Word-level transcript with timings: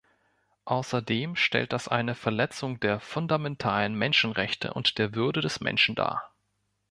Außerdem 0.65 1.35
stellt 1.35 1.73
das 1.73 1.87
eine 1.87 2.15
Verletzung 2.15 2.79
der 2.79 2.99
fundamentalen 2.99 3.93
Menschenrechte 3.93 4.73
und 4.73 4.97
der 4.97 5.13
Würde 5.13 5.41
des 5.41 5.59
Menschen 5.59 5.93
dar. 5.93 6.33